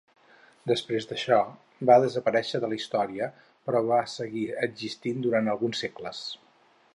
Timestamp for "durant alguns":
5.27-5.85